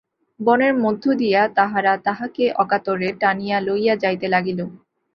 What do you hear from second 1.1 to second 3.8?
দিয়া তাহারা তাঁহাকে অকাতরে টানিয়া